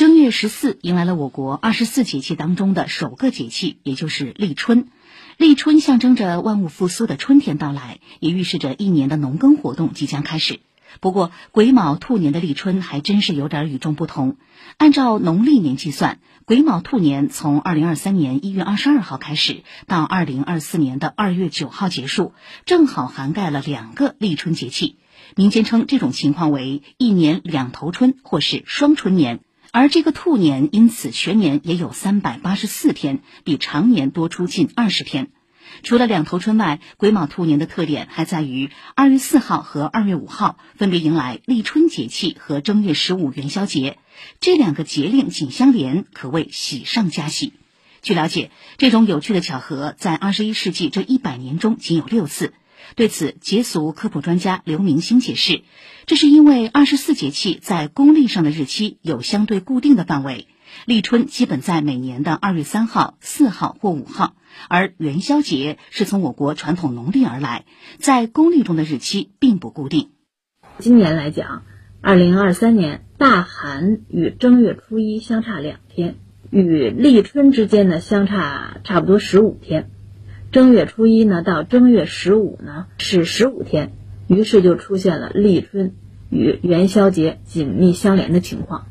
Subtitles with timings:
[0.00, 4.88] 正月十四迎来了我国二十四节气当中的首个节气，也就是立春。
[5.36, 10.60] 立春象征着万物复苏的春天到来，也预示着一年的农耕活动即将开始。
[11.00, 14.38] 不过，癸卯兔年的立春还真是有点与众不同。
[14.78, 22.32] 按照农历年计算，癸卯兔年从二零二三年一月二十二号开始，到二零二四年的二月九号结束，
[22.64, 24.96] 正好涵盖了两个立春节气。
[25.36, 29.40] 民间称这种情况为“一年两头春”或是“双春年”。
[29.72, 35.28] 而这个兔年因此全年也有三百八十四天，比常年多出近二十天。
[35.84, 43.98] 除了两头春外，癸卯兔年的特点还在于二月四号和二月五号分别迎来立春节气和正月十五元宵节，
[44.40, 47.52] 这两个节令紧相连，可谓喜上加喜。
[48.02, 52.54] 据了解，这种有趣的巧合在二十一世纪这一百年中仅有六次。
[52.96, 55.62] 对此，节俗科普专家刘明星解释，
[56.06, 60.46] 这是因为二十四节气在公历上的日期有相对固定的范围。
[60.86, 64.36] 立春基本在每年的二月三号、四号或五号，
[64.68, 67.64] 而元宵节是从我国传统农历而来，
[67.98, 70.10] 在公历中的日期并不固定。
[70.78, 71.64] 今年来讲，
[72.00, 76.14] 二零二三年大寒与正月初一相差两天，
[76.50, 79.90] 与立春之间呢相差差不多十五天。
[80.52, 83.92] 正月初一呢到正月十五呢是十五天，
[84.26, 85.94] 于是就出现了立春
[86.28, 88.90] 与元宵节紧密相连的情况。